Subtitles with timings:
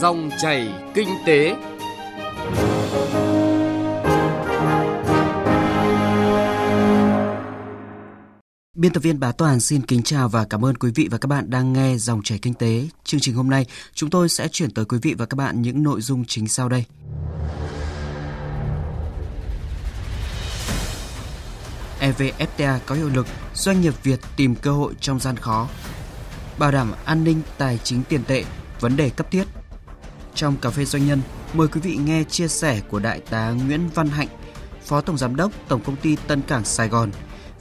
[0.00, 1.56] Dòng chảy kinh tế.
[8.74, 11.26] Biên tập viên Bá Toàn xin kính chào và cảm ơn quý vị và các
[11.26, 12.88] bạn đang nghe Dòng chảy kinh tế.
[13.04, 15.82] Chương trình hôm nay, chúng tôi sẽ chuyển tới quý vị và các bạn những
[15.82, 16.84] nội dung chính sau đây.
[22.00, 25.68] EVFTA có hiệu lực, doanh nghiệp Việt tìm cơ hội trong gian khó.
[26.58, 28.44] Bảo đảm an ninh tài chính tiền tệ,
[28.80, 29.44] vấn đề cấp thiết.
[30.34, 31.20] Trong cà phê doanh nhân,
[31.54, 34.28] mời quý vị nghe chia sẻ của đại tá Nguyễn Văn Hạnh,
[34.84, 37.10] Phó Tổng Giám đốc Tổng Công ty Tân Cảng Sài Gòn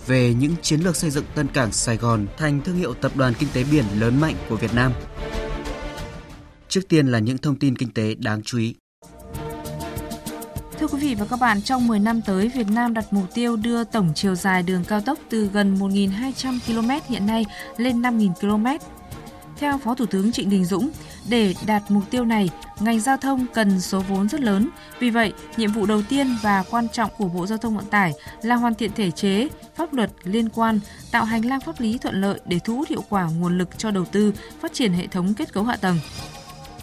[0.08, 3.34] về những chiến lược xây dựng Tân Cảng Sài Gòn thành thương hiệu tập đoàn
[3.40, 4.92] kinh tế biển lớn mạnh của Việt Nam.
[6.68, 8.76] Trước tiên là những thông tin kinh tế đáng chú ý.
[10.80, 13.56] Thưa quý vị và các bạn, trong 10 năm tới, Việt Nam đặt mục tiêu
[13.56, 17.45] đưa tổng chiều dài đường cao tốc từ gần 1.200 km hiện nay
[17.78, 18.86] lên 5.000 km.
[19.58, 20.90] Theo Phó Thủ tướng Trịnh Đình Dũng,
[21.30, 24.70] để đạt mục tiêu này, ngành giao thông cần số vốn rất lớn.
[25.00, 28.14] Vì vậy, nhiệm vụ đầu tiên và quan trọng của Bộ Giao thông Vận tải
[28.42, 30.80] là hoàn thiện thể chế, pháp luật liên quan,
[31.12, 33.92] tạo hành lang pháp lý thuận lợi để thu hút hiệu quả nguồn lực cho
[33.92, 36.00] đầu tư, phát triển hệ thống kết cấu hạ tầng.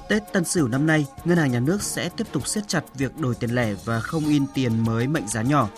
[0.08, 3.18] Tết Tân Sửu năm nay, Ngân hàng Nhà nước sẽ tiếp tục siết chặt việc
[3.18, 5.68] đổi tiền lẻ và không in tiền mới mệnh giá nhỏ.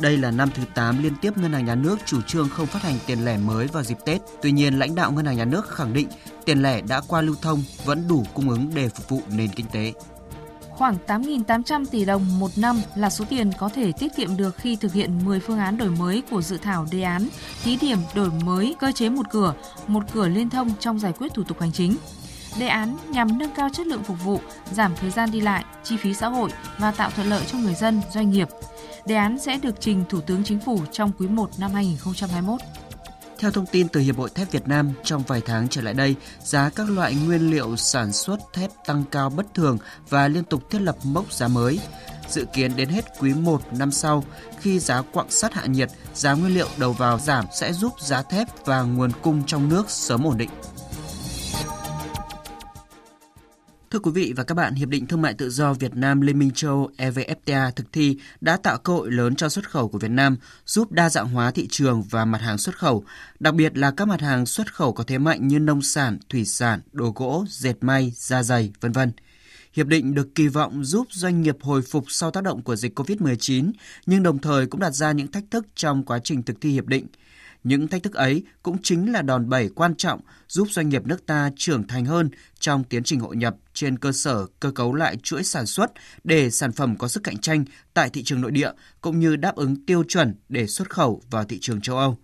[0.00, 2.82] Đây là năm thứ 8 liên tiếp Ngân hàng Nhà nước chủ trương không phát
[2.82, 4.20] hành tiền lẻ mới vào dịp Tết.
[4.42, 6.08] Tuy nhiên, lãnh đạo Ngân hàng Nhà nước khẳng định
[6.44, 9.66] tiền lẻ đã qua lưu thông vẫn đủ cung ứng để phục vụ nền kinh
[9.72, 9.92] tế.
[10.70, 14.76] Khoảng 8.800 tỷ đồng một năm là số tiền có thể tiết kiệm được khi
[14.76, 17.28] thực hiện 10 phương án đổi mới của dự thảo đề án
[17.64, 19.54] thí điểm đổi mới cơ chế một cửa,
[19.86, 21.96] một cửa liên thông trong giải quyết thủ tục hành chính.
[22.58, 24.40] Đề án nhằm nâng cao chất lượng phục vụ,
[24.72, 27.74] giảm thời gian đi lại, chi phí xã hội và tạo thuận lợi cho người
[27.74, 28.48] dân, doanh nghiệp.
[29.06, 32.60] Đề án sẽ được trình Thủ tướng Chính phủ trong quý 1 năm 2021.
[33.38, 36.14] Theo thông tin từ Hiệp hội Thép Việt Nam, trong vài tháng trở lại đây,
[36.42, 40.70] giá các loại nguyên liệu sản xuất thép tăng cao bất thường và liên tục
[40.70, 41.80] thiết lập mốc giá mới.
[42.28, 44.24] Dự kiến đến hết quý 1 năm sau,
[44.60, 48.22] khi giá quặng sắt hạ nhiệt, giá nguyên liệu đầu vào giảm sẽ giúp giá
[48.22, 50.50] thép và nguồn cung trong nước sớm ổn định.
[53.94, 56.38] Thưa quý vị và các bạn, Hiệp định Thương mại Tự do Việt Nam Liên
[56.38, 59.98] minh châu Âu EVFTA thực thi đã tạo cơ hội lớn cho xuất khẩu của
[59.98, 63.04] Việt Nam, giúp đa dạng hóa thị trường và mặt hàng xuất khẩu,
[63.40, 66.44] đặc biệt là các mặt hàng xuất khẩu có thế mạnh như nông sản, thủy
[66.44, 69.12] sản, đồ gỗ, dệt may, da dày, vân vân.
[69.72, 72.98] Hiệp định được kỳ vọng giúp doanh nghiệp hồi phục sau tác động của dịch
[73.00, 73.72] COVID-19,
[74.06, 76.86] nhưng đồng thời cũng đặt ra những thách thức trong quá trình thực thi hiệp
[76.86, 77.06] định–
[77.64, 81.26] những thách thức ấy cũng chính là đòn bẩy quan trọng giúp doanh nghiệp nước
[81.26, 85.16] ta trưởng thành hơn trong tiến trình hội nhập trên cơ sở cơ cấu lại
[85.22, 85.92] chuỗi sản xuất
[86.24, 87.64] để sản phẩm có sức cạnh tranh
[87.94, 88.70] tại thị trường nội địa
[89.00, 92.18] cũng như đáp ứng tiêu chuẩn để xuất khẩu vào thị trường châu Âu.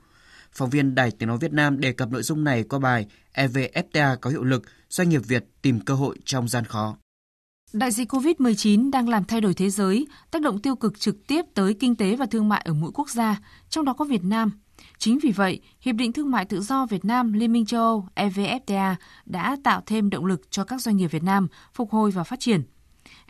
[0.53, 4.17] Phóng viên Đài Tiếng Nói Việt Nam đề cập nội dung này qua bài EVFTA
[4.17, 6.97] có hiệu lực, doanh nghiệp Việt tìm cơ hội trong gian khó.
[7.73, 11.45] Đại dịch COVID-19 đang làm thay đổi thế giới, tác động tiêu cực trực tiếp
[11.55, 14.51] tới kinh tế và thương mại ở mỗi quốc gia, trong đó có Việt Nam.
[14.99, 18.09] Chính vì vậy, Hiệp định Thương mại Tự do Việt Nam Liên minh châu Âu
[18.15, 18.95] EVFTA
[19.27, 22.41] đã tạo thêm động lực cho các doanh nghiệp Việt Nam phục hồi và phát
[22.41, 22.63] triển.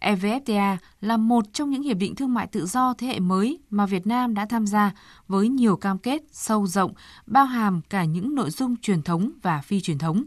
[0.01, 3.87] EVFTA là một trong những hiệp định thương mại tự do thế hệ mới mà
[3.87, 4.93] Việt Nam đã tham gia
[5.28, 6.93] với nhiều cam kết sâu rộng,
[7.27, 10.25] bao hàm cả những nội dung truyền thống và phi truyền thống.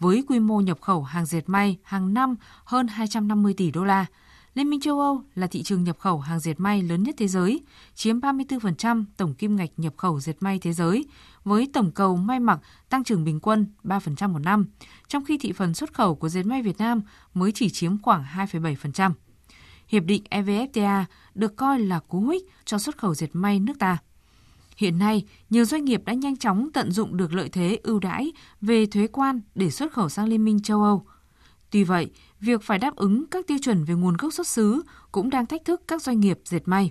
[0.00, 2.34] Với quy mô nhập khẩu hàng dệt may hàng năm
[2.64, 4.06] hơn 250 tỷ đô la,
[4.54, 7.28] Liên minh châu Âu là thị trường nhập khẩu hàng dệt may lớn nhất thế
[7.28, 7.60] giới,
[7.94, 11.04] chiếm 34% tổng kim ngạch nhập khẩu dệt may thế giới,
[11.44, 14.66] với tổng cầu may mặc tăng trưởng bình quân 3% một năm,
[15.08, 17.02] trong khi thị phần xuất khẩu của dệt may Việt Nam
[17.34, 19.12] mới chỉ chiếm khoảng 2,7%.
[19.88, 23.98] Hiệp định EVFTA được coi là cú hích cho xuất khẩu dệt may nước ta.
[24.80, 28.32] Hiện nay, nhiều doanh nghiệp đã nhanh chóng tận dụng được lợi thế ưu đãi
[28.60, 31.06] về thuế quan để xuất khẩu sang Liên minh châu Âu.
[31.70, 32.10] Tuy vậy,
[32.40, 34.82] việc phải đáp ứng các tiêu chuẩn về nguồn gốc xuất xứ
[35.12, 36.90] cũng đang thách thức các doanh nghiệp dệt may.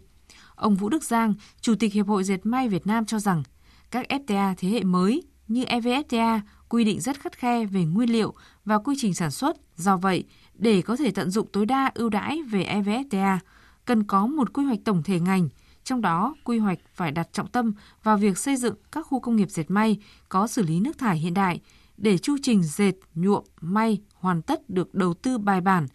[0.55, 3.43] Ông Vũ Đức Giang, Chủ tịch Hiệp hội Dệt may Việt Nam cho rằng,
[3.91, 6.39] các FTA thế hệ mới như EVFTA
[6.69, 8.33] quy định rất khắt khe về nguyên liệu
[8.65, 9.57] và quy trình sản xuất.
[9.75, 13.37] Do vậy, để có thể tận dụng tối đa ưu đãi về EVFTA,
[13.85, 15.49] cần có một quy hoạch tổng thể ngành,
[15.89, 19.35] trong đó quy hoạch phải đặt trọng tâm vào việc xây dựng các khu công
[19.35, 19.97] nghiệp dệt may
[20.29, 21.61] có xử lý nước thải hiện đại,
[21.97, 25.87] để chu trình dệt, nhuộm, may hoàn tất được đầu tư bài bản,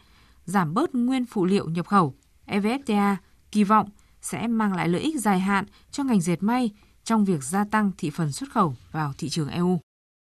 [0.45, 2.15] giảm bớt nguyên phụ liệu nhập khẩu.
[2.47, 3.17] EVFTA
[3.53, 3.89] kỳ vọng
[4.23, 6.71] sẽ mang lại lợi ích dài hạn cho ngành dệt may
[7.05, 9.81] trong việc gia tăng thị phần xuất khẩu vào thị trường EU.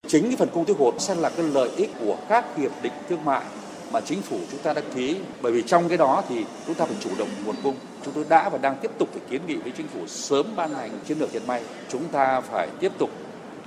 [0.09, 2.93] Chính cái phần cung tiêu hụt sẽ là cái lợi ích của các hiệp định
[3.09, 3.45] thương mại
[3.93, 5.17] mà chính phủ chúng ta đăng ký.
[5.43, 7.75] Bởi vì trong cái đó thì chúng ta phải chủ động nguồn cung.
[8.05, 10.75] Chúng tôi đã và đang tiếp tục phải kiến nghị với chính phủ sớm ban
[10.75, 13.11] hành chiến lược hiện may chúng ta phải tiếp tục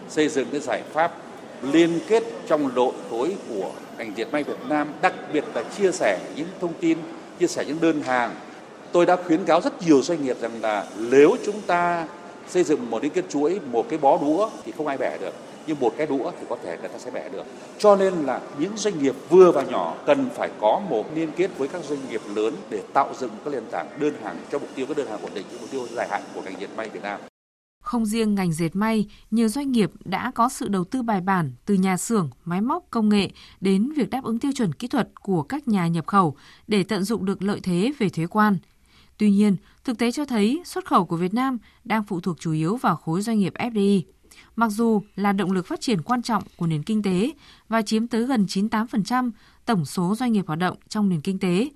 [0.10, 1.12] xây dựng cái giải pháp
[1.62, 5.92] liên kết trong nội khối của ngành diệt may Việt Nam, đặc biệt là chia
[5.92, 6.98] sẻ những thông tin,
[7.40, 8.36] chia sẻ những đơn hàng.
[8.92, 12.08] Tôi đã khuyến cáo rất nhiều doanh nghiệp rằng là nếu chúng ta
[12.50, 15.34] xây dựng một liên kết chuỗi, một cái bó đũa thì không ai bẻ được
[15.68, 17.44] nhưng một cái đũa thì có thể người ta sẽ bẻ được.
[17.78, 21.50] Cho nên là những doanh nghiệp vừa và nhỏ cần phải có một liên kết
[21.58, 24.70] với các doanh nghiệp lớn để tạo dựng các nền tảng đơn hàng cho mục
[24.76, 27.04] tiêu các đơn hàng ổn định, mục tiêu dài hạn của ngành dệt may Việt
[27.04, 27.20] Nam.
[27.84, 31.52] Không riêng ngành dệt may, nhiều doanh nghiệp đã có sự đầu tư bài bản
[31.66, 33.30] từ nhà xưởng, máy móc, công nghệ
[33.62, 36.36] đến việc đáp ứng tiêu chuẩn kỹ thuật của các nhà nhập khẩu
[36.68, 38.58] để tận dụng được lợi thế về thuế quan.
[39.18, 42.52] Tuy nhiên, thực tế cho thấy xuất khẩu của Việt Nam đang phụ thuộc chủ
[42.52, 44.02] yếu vào khối doanh nghiệp FDI.
[44.56, 47.32] Mặc dù là động lực phát triển quan trọng của nền kinh tế
[47.70, 49.32] và chiếm tới gần 98%
[49.66, 51.70] tổng số doanh nghiệp hoạt động trong nền kinh tế,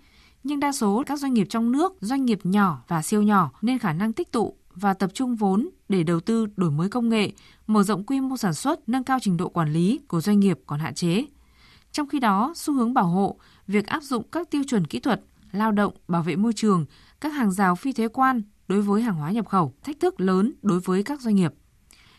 [0.43, 3.79] nhưng đa số các doanh nghiệp trong nước, doanh nghiệp nhỏ và siêu nhỏ nên
[3.79, 7.31] khả năng tích tụ và tập trung vốn để đầu tư đổi mới công nghệ,
[7.67, 10.59] mở rộng quy mô sản xuất, nâng cao trình độ quản lý của doanh nghiệp
[10.65, 11.25] còn hạn chế.
[11.91, 15.21] Trong khi đó, xu hướng bảo hộ, việc áp dụng các tiêu chuẩn kỹ thuật,
[15.51, 16.85] lao động, bảo vệ môi trường,
[17.21, 20.53] các hàng rào phi thuế quan đối với hàng hóa nhập khẩu, thách thức lớn
[20.61, 21.53] đối với các doanh nghiệp.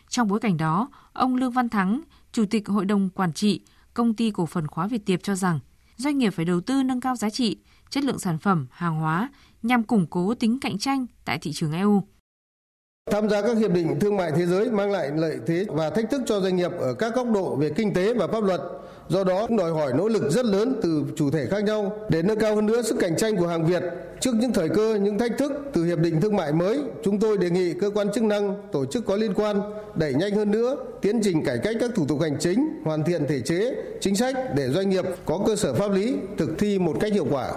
[0.09, 2.01] Trong bối cảnh đó, ông Lương Văn Thắng,
[2.31, 3.61] Chủ tịch Hội đồng Quản trị
[3.93, 5.59] Công ty Cổ phần Khóa Việt Tiệp cho rằng
[5.97, 7.57] doanh nghiệp phải đầu tư nâng cao giá trị,
[7.89, 9.29] chất lượng sản phẩm, hàng hóa
[9.63, 12.03] nhằm củng cố tính cạnh tranh tại thị trường EU.
[13.11, 16.09] Tham gia các hiệp định thương mại thế giới mang lại lợi thế và thách
[16.11, 18.61] thức cho doanh nghiệp ở các góc độ về kinh tế và pháp luật.
[19.09, 22.21] Do đó, cũng đòi hỏi nỗ lực rất lớn từ chủ thể khác nhau để
[22.21, 23.83] nâng cao hơn nữa sức cạnh tranh của hàng Việt.
[24.21, 27.37] Trước những thời cơ, những thách thức từ hiệp định thương mại mới, chúng tôi
[27.37, 29.61] đề nghị cơ quan chức năng, tổ chức có liên quan
[29.95, 33.25] đẩy nhanh hơn nữa tiến trình cải cách các thủ tục hành chính, hoàn thiện
[33.29, 36.97] thể chế, chính sách để doanh nghiệp có cơ sở pháp lý thực thi một
[36.99, 37.53] cách hiệu quả.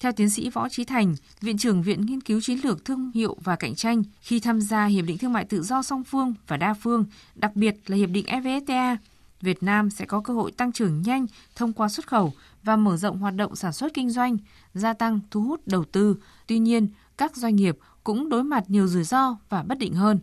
[0.00, 3.36] Theo tiến sĩ Võ Trí Thành, Viện trưởng Viện Nghiên cứu Chiến lược Thương hiệu
[3.44, 6.56] và Cạnh tranh, khi tham gia Hiệp định Thương mại Tự do song phương và
[6.56, 7.04] đa phương,
[7.34, 8.96] đặc biệt là Hiệp định evfta,
[9.44, 11.26] Việt Nam sẽ có cơ hội tăng trưởng nhanh
[11.56, 12.32] thông qua xuất khẩu
[12.62, 14.36] và mở rộng hoạt động sản xuất kinh doanh,
[14.74, 16.16] gia tăng thu hút đầu tư.
[16.46, 20.18] Tuy nhiên, các doanh nghiệp cũng đối mặt nhiều rủi ro và bất định hơn.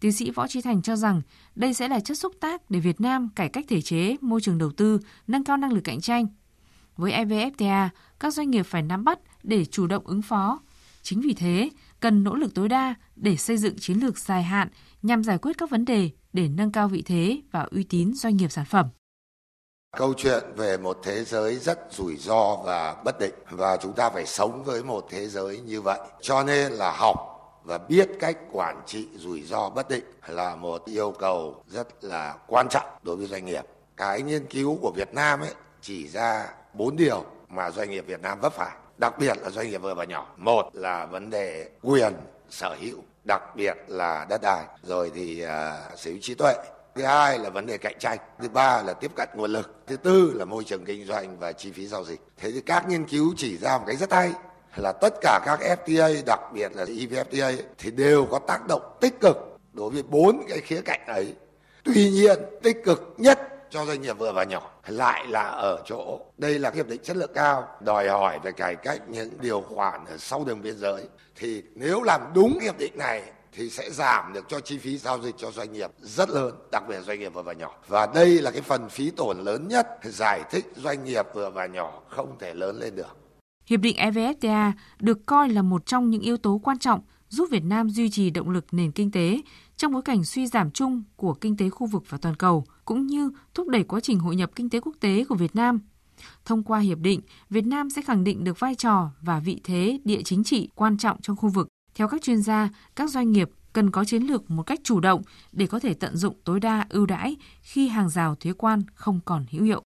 [0.00, 1.22] Tiến sĩ Võ Trí Thành cho rằng
[1.54, 4.58] đây sẽ là chất xúc tác để Việt Nam cải cách thể chế, môi trường
[4.58, 6.26] đầu tư, nâng cao năng lực cạnh tranh.
[6.96, 7.88] Với evfta,
[8.20, 10.60] các doanh nghiệp phải nắm bắt để chủ động ứng phó.
[11.02, 11.70] Chính vì thế,
[12.04, 14.68] cần nỗ lực tối đa để xây dựng chiến lược dài hạn
[15.02, 18.36] nhằm giải quyết các vấn đề để nâng cao vị thế và uy tín doanh
[18.36, 18.88] nghiệp sản phẩm.
[19.96, 24.10] Câu chuyện về một thế giới rất rủi ro và bất định và chúng ta
[24.10, 25.98] phải sống với một thế giới như vậy.
[26.20, 27.18] Cho nên là học
[27.64, 32.36] và biết cách quản trị rủi ro bất định là một yêu cầu rất là
[32.46, 33.64] quan trọng đối với doanh nghiệp.
[33.96, 38.20] Cái nghiên cứu của Việt Nam ấy chỉ ra bốn điều mà doanh nghiệp Việt
[38.22, 40.34] Nam vấp phải, đặc biệt là doanh nghiệp vừa và nhỏ.
[40.36, 42.12] Một là vấn đề quyền
[42.50, 45.48] sở hữu, đặc biệt là đất đai, rồi thì uh,
[45.98, 46.54] sở hữu trí tuệ.
[46.94, 49.96] Thứ hai là vấn đề cạnh tranh, thứ ba là tiếp cận nguồn lực, thứ
[49.96, 52.20] tư là môi trường kinh doanh và chi phí giao dịch.
[52.36, 54.32] Thế thì các nghiên cứu chỉ ra một cái rất hay
[54.76, 59.20] là tất cả các FTA, đặc biệt là EVFTA thì đều có tác động tích
[59.20, 59.36] cực
[59.72, 61.34] đối với bốn cái khía cạnh ấy.
[61.84, 66.20] Tuy nhiên, tích cực nhất cho doanh nghiệp vừa và nhỏ lại là ở chỗ
[66.38, 70.04] đây là hiệp định chất lượng cao đòi hỏi về cải cách những điều khoản
[70.06, 71.04] ở sau đường biên giới
[71.36, 73.22] thì nếu làm đúng hiệp định này
[73.52, 76.82] thì sẽ giảm được cho chi phí giao dịch cho doanh nghiệp rất lớn, đặc
[76.88, 77.74] biệt doanh nghiệp vừa và nhỏ.
[77.88, 81.66] Và đây là cái phần phí tổn lớn nhất giải thích doanh nghiệp vừa và
[81.66, 83.16] nhỏ không thể lớn lên được.
[83.66, 87.00] Hiệp định EVFTA được coi là một trong những yếu tố quan trọng
[87.34, 89.40] giúp Việt Nam duy trì động lực nền kinh tế
[89.76, 93.06] trong bối cảnh suy giảm chung của kinh tế khu vực và toàn cầu, cũng
[93.06, 95.80] như thúc đẩy quá trình hội nhập kinh tế quốc tế của Việt Nam.
[96.44, 99.98] Thông qua hiệp định, Việt Nam sẽ khẳng định được vai trò và vị thế
[100.04, 101.68] địa chính trị quan trọng trong khu vực.
[101.94, 105.22] Theo các chuyên gia, các doanh nghiệp cần có chiến lược một cách chủ động
[105.52, 109.20] để có thể tận dụng tối đa ưu đãi khi hàng rào thuế quan không
[109.24, 109.82] còn hữu hiệu.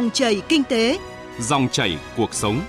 [0.00, 0.98] Dòng chảy kinh tế,
[1.40, 2.60] dòng chảy cuộc sống.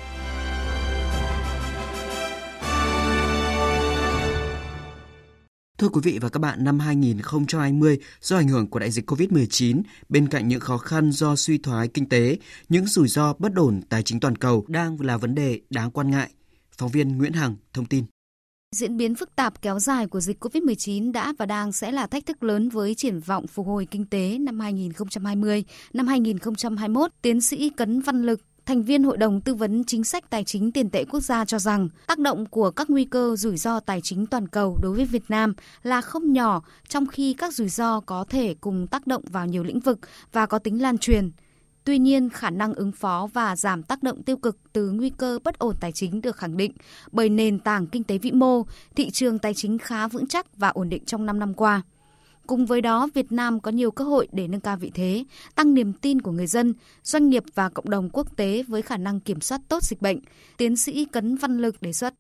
[5.78, 9.82] Thưa quý vị và các bạn, năm 2020, do ảnh hưởng của đại dịch COVID-19,
[10.10, 12.38] bên cạnh những khó khăn do suy thoái kinh tế,
[12.70, 16.12] những rủi ro bất ổn tài chính toàn cầu đang là vấn đề đáng quan
[16.12, 16.30] ngại.
[16.78, 18.06] Phóng viên Nguyễn Hằng thông tin.
[18.76, 22.26] Diễn biến phức tạp kéo dài của dịch COVID-19 đã và đang sẽ là thách
[22.26, 25.64] thức lớn với triển vọng phục hồi kinh tế năm 2020.
[25.94, 30.30] Năm 2021, tiến sĩ Cấn Văn Lực, thành viên Hội đồng Tư vấn Chính sách
[30.30, 33.58] Tài chính Tiền tệ Quốc gia cho rằng tác động của các nguy cơ rủi
[33.58, 37.54] ro tài chính toàn cầu đối với Việt Nam là không nhỏ, trong khi các
[37.54, 40.00] rủi ro có thể cùng tác động vào nhiều lĩnh vực
[40.32, 41.32] và có tính lan truyền.
[41.84, 45.40] Tuy nhiên, khả năng ứng phó và giảm tác động tiêu cực từ nguy cơ
[45.44, 46.72] bất ổn tài chính được khẳng định
[47.12, 48.64] bởi nền tảng kinh tế vĩ mô,
[48.96, 51.82] thị trường tài chính khá vững chắc và ổn định trong 5 năm qua.
[52.48, 55.24] Cùng với đó, Việt Nam có nhiều cơ hội để nâng cao vị thế,
[55.56, 56.74] tăng niềm tin của người dân,
[57.04, 60.20] doanh nghiệp và cộng đồng quốc tế với khả năng kiểm soát tốt dịch bệnh,
[60.58, 62.14] tiến sĩ Cấn Văn Lực đề xuất.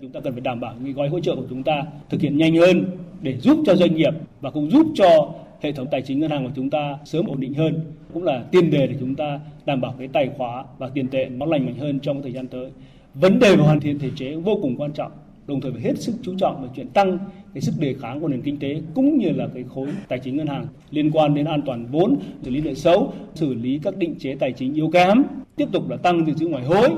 [0.00, 2.38] Chúng ta cần phải đảm bảo những gói hỗ trợ của chúng ta thực hiện
[2.38, 5.34] nhanh hơn để giúp cho doanh nghiệp và cũng giúp cho
[5.66, 7.80] hệ thống tài chính ngân hàng của chúng ta sớm ổn định hơn
[8.12, 11.28] cũng là tiền đề để chúng ta đảm bảo cái tài khóa và tiền tệ
[11.28, 12.70] nó lành mạnh hơn trong thời gian tới.
[13.14, 15.12] Vấn đề về hoàn thiện thể chế vô cùng quan trọng,
[15.46, 17.18] đồng thời phải hết sức chú trọng về chuyện tăng
[17.54, 20.36] cái sức đề kháng của nền kinh tế cũng như là cái khối tài chính
[20.36, 23.96] ngân hàng liên quan đến an toàn vốn, xử lý nợ xấu, xử lý các
[23.96, 25.22] định chế tài chính yếu kém,
[25.56, 26.88] tiếp tục là tăng dự trữ ngoại hối.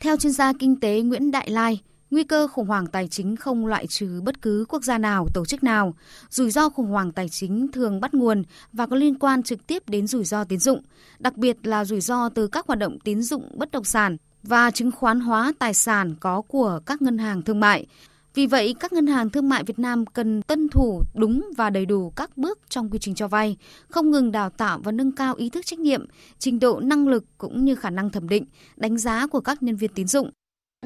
[0.00, 1.78] Theo chuyên gia kinh tế Nguyễn Đại Lai,
[2.12, 5.44] Nguy cơ khủng hoảng tài chính không loại trừ bất cứ quốc gia nào, tổ
[5.44, 5.94] chức nào.
[6.30, 8.42] Rủi ro khủng hoảng tài chính thường bắt nguồn
[8.72, 10.82] và có liên quan trực tiếp đến rủi ro tín dụng,
[11.18, 14.70] đặc biệt là rủi ro từ các hoạt động tín dụng bất động sản và
[14.70, 17.86] chứng khoán hóa tài sản có của các ngân hàng thương mại.
[18.34, 21.86] Vì vậy, các ngân hàng thương mại Việt Nam cần tuân thủ đúng và đầy
[21.86, 23.56] đủ các bước trong quy trình cho vay,
[23.88, 26.06] không ngừng đào tạo và nâng cao ý thức trách nhiệm,
[26.38, 28.44] trình độ năng lực cũng như khả năng thẩm định,
[28.76, 30.30] đánh giá của các nhân viên tín dụng.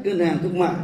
[0.05, 0.75] Ngân hàng thương mại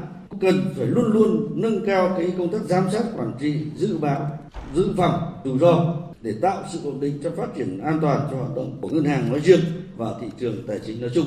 [0.40, 4.38] cần phải luôn luôn nâng cao cái công tác giám sát quản trị dự báo
[4.74, 8.36] dự phòng rủi ro để tạo sự ổn định cho phát triển an toàn cho
[8.36, 9.60] hoạt động của ngân hàng nói riêng
[9.96, 11.26] và thị trường tài chính nói chung.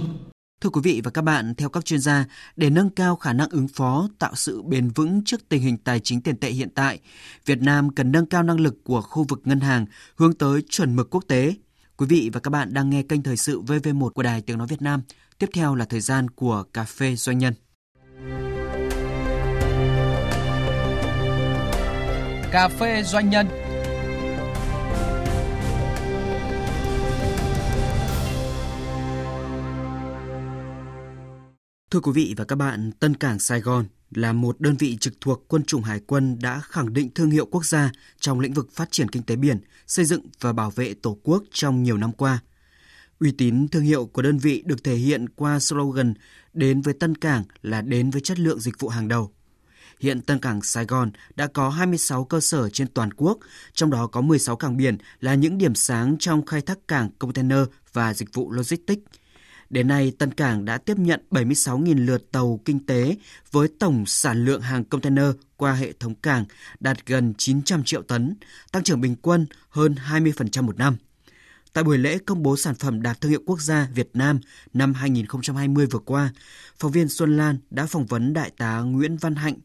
[0.62, 3.50] Thưa quý vị và các bạn, theo các chuyên gia, để nâng cao khả năng
[3.50, 7.00] ứng phó, tạo sự bền vững trước tình hình tài chính tiền tệ hiện tại,
[7.46, 9.86] Việt Nam cần nâng cao năng lực của khu vực ngân hàng
[10.16, 11.54] hướng tới chuẩn mực quốc tế.
[11.98, 14.68] Quý vị và các bạn đang nghe kênh thời sự VV1 của Đài Tiếng Nói
[14.68, 15.02] Việt Nam.
[15.40, 17.54] Tiếp theo là thời gian của Cà phê Doanh nhân.
[22.56, 23.48] Cà phê doanh nhân.
[31.92, 35.22] Thưa quý vị và các bạn, Tân Cảng Sài Gòn là một đơn vị trực
[35.22, 38.70] thuộc Quân chủng Hải quân đã khẳng định thương hiệu quốc gia trong lĩnh vực
[38.74, 42.12] phát triển kinh tế biển, xây dựng và bảo vệ Tổ quốc trong nhiều năm
[42.12, 42.40] qua.
[43.20, 46.14] Uy tín thương hiệu của đơn vị được thể hiện qua slogan
[46.54, 49.32] đến với Tân Cảng là đến với chất lượng dịch vụ hàng đầu.
[50.00, 53.38] Hiện Tân Cảng Sài Gòn đã có 26 cơ sở trên toàn quốc,
[53.74, 57.60] trong đó có 16 cảng biển là những điểm sáng trong khai thác cảng container
[57.94, 59.04] và dịch vụ logistics.
[59.70, 63.16] Đến nay, Tân Cảng đã tiếp nhận 76.000 lượt tàu kinh tế
[63.52, 65.26] với tổng sản lượng hàng container
[65.58, 66.46] qua hệ thống cảng
[66.80, 68.36] đạt gần 900 triệu tấn,
[68.72, 70.98] tăng trưởng bình quân hơn 20% một năm.
[71.76, 74.40] Tại buổi lễ công bố sản phẩm đạt thương hiệu quốc gia Việt Nam
[74.74, 76.34] năm 2020 vừa qua,
[76.78, 79.56] phóng viên Xuân Lan đã phỏng vấn Đại tá Nguyễn Văn Hạnh,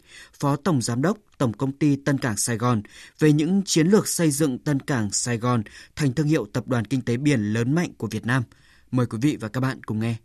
[0.40, 2.82] Phó Tổng Giám đốc Tổng Công ty Tân Cảng Sài Gòn
[3.18, 5.62] về những chiến lược xây dựng Tân Cảng Sài Gòn
[5.96, 8.42] thành thương hiệu tập đoàn kinh tế biển lớn mạnh của Việt Nam.
[8.90, 10.16] Mời quý vị và các bạn cùng nghe.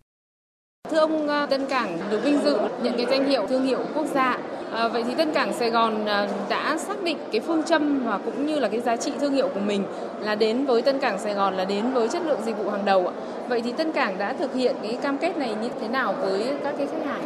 [0.91, 4.05] Thưa ông, ờ, Tân Cảng được vinh dự nhận cái danh hiệu thương hiệu quốc
[4.13, 4.37] gia.
[4.71, 8.17] À, vậy thì Tân Cảng Sài Gòn ờ, đã xác định cái phương châm và
[8.25, 9.83] cũng như là cái giá trị thương hiệu của mình
[10.21, 12.85] là đến với Tân Cảng Sài Gòn là đến với chất lượng dịch vụ hàng
[12.85, 13.11] đầu.
[13.49, 16.45] Vậy thì Tân Cảng đã thực hiện cái cam kết này như thế nào với
[16.63, 17.21] các cái khách hàng?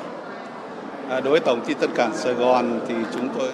[1.10, 3.50] À, đối với tổng ty Tân Cảng Sài Gòn thì chúng tôi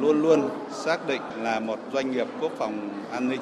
[0.00, 3.40] luôn luôn xác định là một doanh nghiệp quốc phòng an ninh.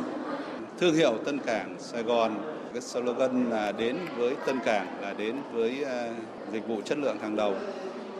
[0.80, 2.35] Thương hiệu Tân Cảng Sài Gòn
[2.72, 6.08] cái slogan là đến với Tân Cảng, là đến với à,
[6.52, 7.54] dịch vụ chất lượng hàng đầu.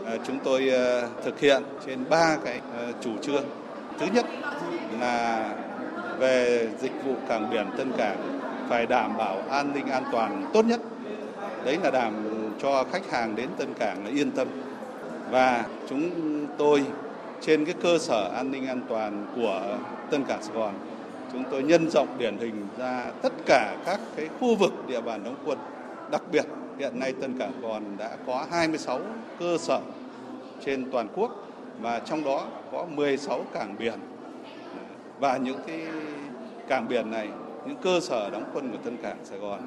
[0.07, 2.61] À, chúng tôi à, thực hiện trên ba cái
[3.01, 3.45] chủ trương.
[3.99, 4.27] Thứ nhất
[5.01, 5.51] là
[6.19, 10.65] về dịch vụ cảng biển Tân Cảng, phải đảm bảo an ninh an toàn tốt
[10.65, 10.81] nhất.
[11.65, 12.13] Đấy là đảm
[12.63, 14.49] cho khách hàng đến Tân Cảng là yên tâm.
[15.31, 16.11] Và chúng
[16.59, 16.85] tôi
[17.41, 19.79] trên cái cơ sở an ninh an toàn của
[20.11, 20.75] Tân Cảng Sài Gòn
[21.33, 25.25] chúng tôi nhân rộng điển hình ra tất cả các cái khu vực địa bàn
[25.25, 25.59] đóng quân.
[26.11, 26.45] Đặc biệt
[26.79, 29.01] hiện nay Tân Cảng còn đã có 26
[29.41, 29.81] cơ sở
[30.65, 31.47] trên toàn quốc
[31.81, 33.99] và trong đó có 16 cảng biển.
[35.21, 35.81] Và những cái
[36.69, 37.29] cảng biển này,
[37.67, 39.61] những cơ sở đóng quân của Tân Cảng Sài Gòn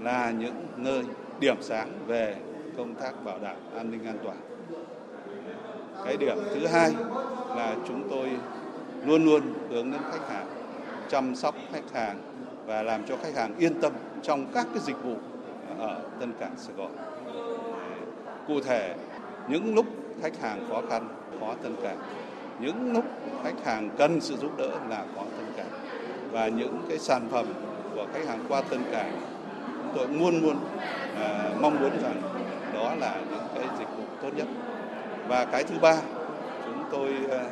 [0.00, 1.02] là những nơi
[1.40, 2.36] điểm sáng về
[2.76, 4.36] công tác bảo đảm an ninh an toàn.
[6.04, 6.92] Cái điểm thứ hai
[7.56, 8.30] là chúng tôi
[9.06, 10.57] luôn luôn hướng đến khách hàng
[11.08, 12.18] chăm sóc khách hàng
[12.66, 15.14] và làm cho khách hàng yên tâm trong các cái dịch vụ
[15.78, 16.90] ở Tân Cảng Sài Gòn.
[18.48, 18.94] Cụ thể,
[19.48, 19.86] những lúc
[20.22, 21.08] khách hàng khó khăn
[21.40, 21.98] có Tân Cảng,
[22.60, 23.04] những lúc
[23.44, 25.70] khách hàng cần sự giúp đỡ là có Tân Cảng
[26.32, 27.46] và những cái sản phẩm
[27.94, 29.20] của khách hàng qua Tân Cảng
[29.66, 30.56] chúng tôi luôn luôn
[31.16, 32.22] à, mong muốn rằng
[32.74, 34.46] đó là những cái dịch vụ tốt nhất.
[35.28, 35.96] Và cái thứ ba,
[36.64, 37.44] chúng tôi à,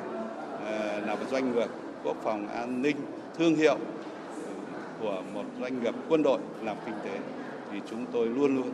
[0.67, 1.69] à là một doanh nghiệp
[2.05, 2.97] quốc phòng an ninh
[3.39, 3.77] thương hiệu
[5.01, 7.19] của một doanh nghiệp quân đội làm kinh tế,
[7.73, 8.71] thì chúng tôi luôn luôn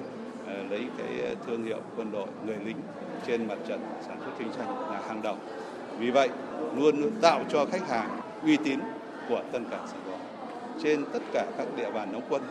[0.47, 2.77] ờ, lấy cái ờ, thương hiệu quân đội người lính
[3.27, 5.37] trên mặt trận sản xuất kinh doanh là hàng đầu.
[5.99, 6.29] Vì vậy,
[6.77, 8.79] luôn luôn tạo cho khách hàng uy tín
[9.29, 10.21] của Tân Cảng Sài Gòn
[10.83, 12.43] trên tất cả các địa bàn đóng quân,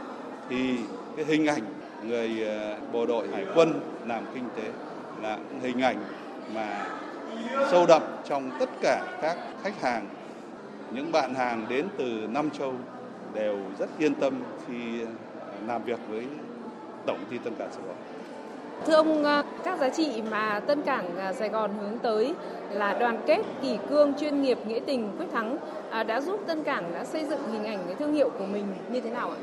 [0.50, 0.76] thì
[1.16, 1.64] cái hình ảnh
[2.08, 4.70] người ờ, bộ đội hải quân làm kinh tế
[5.22, 5.98] là hình ảnh
[6.56, 6.86] mà
[7.72, 10.08] sâu đậm trong tất cả các khách hàng
[10.94, 12.74] những bạn hàng đến từ năm châu
[13.34, 14.34] đều rất yên tâm
[14.68, 15.02] khi
[15.68, 16.26] làm việc với
[17.06, 17.96] tổng ty Tân Cảng Sài Gòn.
[18.86, 22.34] Thưa ông, ờ, các giá trị mà Tân Cảng ờ, Sài Gòn hướng tới
[22.72, 25.58] là đoàn kết, kỷ cương, chuyên nghiệp, nghĩa tình, quyết thắng
[25.90, 28.66] à, đã giúp Tân Cảng đã xây dựng hình ảnh cái thương hiệu của mình
[28.92, 29.38] như thế nào ạ?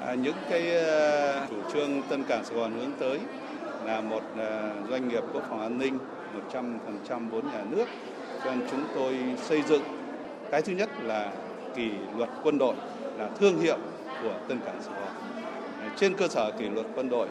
[0.00, 0.84] À, những cái
[1.50, 3.18] chủ trương Tân Cảng Sài Gòn hướng tới
[3.84, 4.22] là một
[4.90, 5.98] doanh nghiệp quốc phòng an ninh
[6.52, 7.84] 100% vốn nhà nước.
[8.44, 9.82] Cho nên chúng tôi xây dựng
[10.50, 11.30] cái thứ nhất là
[11.74, 12.74] kỷ luật quân đội
[13.18, 13.76] là thương hiệu
[14.22, 15.12] của Tân Cảng Sài Gòn.
[15.96, 17.28] Trên cơ sở kỷ luật quân đội,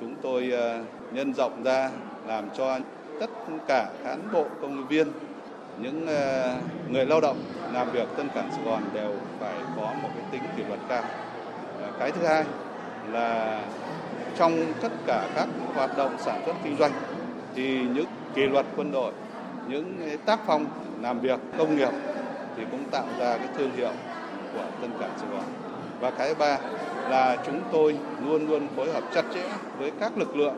[0.00, 0.80] chúng tôi ờ,
[1.12, 1.90] nhân rộng ra
[2.26, 2.78] làm cho
[3.20, 3.30] tất
[3.68, 5.08] cả cán bộ công viên,
[5.78, 6.54] những ờ,
[6.90, 7.36] người lao động
[7.72, 11.02] làm việc Tân Cảng Sài Gòn đều phải có một cái tính kỷ luật cao.
[11.98, 12.44] Cái thứ hai
[13.12, 13.60] là
[14.36, 16.92] trong tất cả các hoạt động sản xuất kinh doanh
[17.54, 19.12] thì những kỷ luật quân đội,
[19.68, 20.66] những tác phong
[21.02, 21.90] làm việc công nghiệp
[22.56, 23.92] thì cũng tạo ra cái thương hiệu
[24.54, 25.44] của Tân Cảng Sài Gòn.
[26.00, 26.58] Và cái thứ ba
[27.08, 29.44] là chúng tôi luôn luôn phối hợp chặt chẽ
[29.78, 30.54] với các lực lượng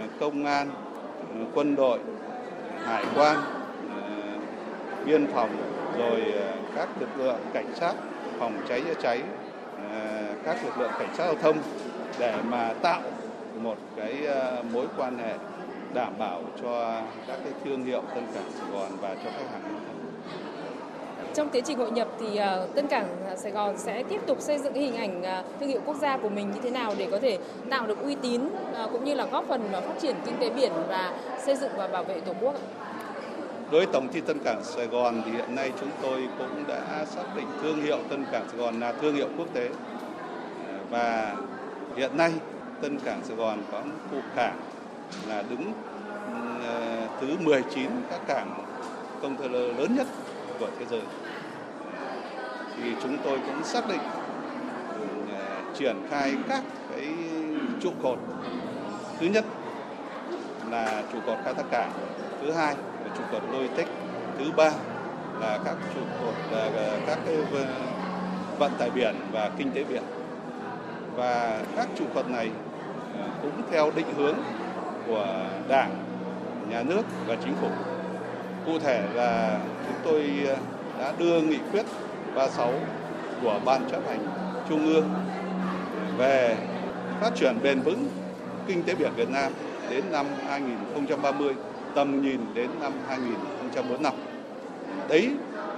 [0.00, 0.70] à, công an,
[1.34, 1.98] à, quân đội,
[2.84, 3.36] hải quan,
[3.90, 4.02] à,
[5.04, 5.50] biên phòng
[5.98, 6.34] rồi
[6.76, 7.94] các lực lượng cảnh sát
[8.38, 9.22] phòng cháy chữa cháy,
[10.44, 11.56] các lực lượng cảnh sát giao thông
[12.18, 13.00] để mà tạo
[13.62, 14.26] một cái
[14.72, 15.34] mối quan hệ
[15.94, 19.89] đảm bảo cho các cái thương hiệu Tân Cảng Sài Gòn và cho khách hàng
[21.34, 24.40] trong tiến trình hội nhập thì ờ, Tân Cảng ờ, Sài Gòn sẽ tiếp tục
[24.40, 27.08] xây dựng hình ảnh ờ, thương hiệu quốc gia của mình như thế nào để
[27.10, 27.38] có thể
[27.70, 28.40] tạo được uy tín
[28.92, 31.14] cũng như là góp phần vào phát triển kinh tế biển và
[31.46, 32.54] xây dựng và bảo vệ tổ quốc.
[33.70, 37.04] Đối với Tổng ty Tân Cảng Sài Gòn thì hiện nay chúng tôi cũng đã
[37.04, 39.68] xác định thương hiệu Tân Cảng Sài Gòn là thương hiệu quốc tế
[40.90, 41.36] và
[41.96, 42.32] hiện nay
[42.80, 44.56] Tân Cảng Sài Gòn có khu cảng
[45.28, 45.72] là đứng
[47.20, 48.64] thứ 19 các cảng
[49.22, 50.06] container lớn nhất
[50.60, 51.00] của thế giới
[52.76, 57.14] thì chúng tôi cũng xác định uh, triển khai các cái
[57.80, 58.18] trụ cột.
[59.20, 59.44] Thứ nhất
[60.70, 61.92] là trụ cột khai thác cảng.
[62.42, 63.90] Thứ hai là trụ cột logistics.
[64.38, 64.70] Thứ ba
[65.40, 66.70] là các trụ cột là
[67.06, 67.66] các cái à,
[68.58, 70.02] vận tải biển và kinh tế biển.
[71.16, 72.50] Và các trụ cột này
[73.42, 74.34] cũng theo định hướng
[75.06, 75.26] của
[75.68, 75.90] đảng
[76.68, 77.68] nhà nước và chính phủ.
[78.66, 79.58] Cụ thể là
[79.90, 80.56] chúng tôi ờ,
[80.98, 81.86] đã đưa nghị quyết
[82.34, 82.72] 36
[83.42, 84.26] của Ban chấp hành
[84.68, 85.10] Trung ương
[86.18, 86.56] về
[87.20, 88.08] phát triển bền vững
[88.66, 89.52] kinh tế biển Việt Nam
[89.90, 91.54] đến năm 2030,
[91.94, 94.14] tầm nhìn đến năm 2045.
[95.08, 95.30] Đấy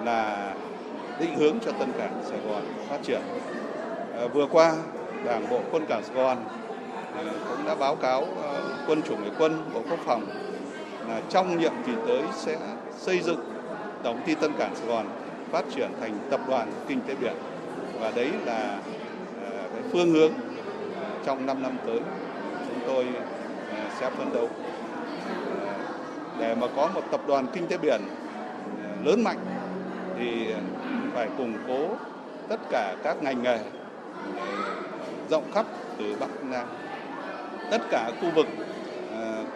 [0.04, 0.52] là
[1.20, 3.20] định hướng cho Tân Cảng Sài Gòn phát triển.
[4.16, 4.74] Ờ, vừa qua,
[5.24, 6.36] Đảng bộ quân cảng Sài Gòn
[7.16, 8.26] ờ, cũng đã báo cáo
[8.86, 10.26] quân chủng hải quân Bộ Quốc phòng
[11.08, 12.56] là trong nhiệm kỳ tới sẽ
[12.98, 13.40] xây dựng
[14.02, 15.06] Tổng ty Tân Cảng Sài Gòn
[15.50, 17.34] phát triển thành tập đoàn kinh tế biển
[18.00, 18.78] và đấy là
[19.44, 20.32] ờ, cái phương hướng
[21.00, 22.00] ờ, trong 5 năm tới
[22.68, 23.06] chúng tôi
[23.70, 24.48] ờ, sẽ phấn đấu
[26.38, 28.00] để mà có một tập đoàn kinh tế biển
[29.04, 29.38] lớn mạnh
[30.18, 30.46] thì
[31.14, 31.88] phải củng cố
[32.48, 33.58] tất cả các ngành nghề
[35.30, 35.66] rộng khắp
[35.98, 36.66] từ Bắc Nam.
[37.70, 38.46] Tất cả khu vực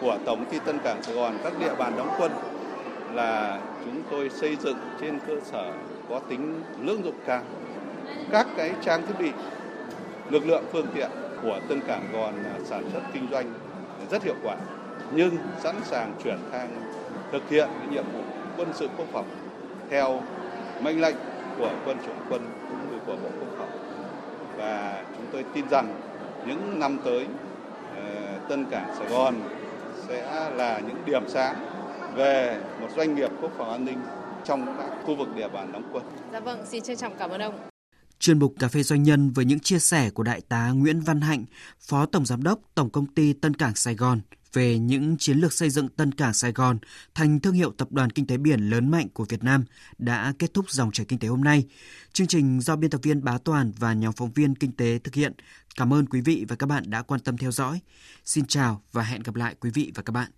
[0.01, 2.31] của Tổng ty Tân Cảng Sài Gòn, các địa bàn đóng quân
[3.17, 5.71] là chúng tôi xây dựng trên cơ sở
[6.09, 7.41] có tính lưỡng dụng cao.
[8.31, 9.31] Các cái trang thiết bị,
[10.29, 11.09] lực lượng phương tiện
[11.41, 13.53] của Tân Cảng Gòn à, sản xuất kinh doanh
[14.11, 14.55] rất hiệu quả,
[15.11, 16.69] nhưng sẵn sàng chuyển sang
[17.31, 18.21] thực hiện cái nhiệm vụ
[18.57, 19.25] quân sự quốc phòng
[19.89, 20.21] theo
[20.81, 21.15] mệnh lệnh
[21.57, 23.69] của quân chủng quân cũng như của Bộ Quốc phòng.
[24.57, 25.87] Và chúng tôi tin rằng
[26.45, 27.25] những năm tới
[27.95, 28.03] ờ,
[28.49, 29.35] Tân Cảng Sài Gòn
[30.07, 31.55] sẽ là những điểm sáng
[32.17, 33.97] về một doanh nghiệp quốc phòng an ninh
[34.45, 36.03] trong các khu vực địa bàn đóng quân.
[36.33, 37.59] Dạ vâng, xin trân trọng cảm ơn ông.
[38.19, 41.21] Chuyên mục Cà phê Doanh nhân với những chia sẻ của Đại tá Nguyễn Văn
[41.21, 41.45] Hạnh,
[41.79, 44.21] Phó Tổng Giám đốc Tổng Công ty Tân Cảng Sài Gòn
[44.53, 46.77] về những chiến lược xây dựng Tân Cảng Sài Gòn
[47.15, 49.65] thành thương hiệu tập đoàn kinh tế biển lớn mạnh của Việt Nam
[49.97, 51.65] đã kết thúc dòng chảy kinh tế hôm nay.
[52.13, 55.13] Chương trình do biên tập viên Bá Toàn và nhóm phóng viên kinh tế thực
[55.13, 55.33] hiện.
[55.75, 57.79] Cảm ơn quý vị và các bạn đã quan tâm theo dõi.
[58.25, 60.25] Xin chào và hẹn gặp lại quý vị và các bạn.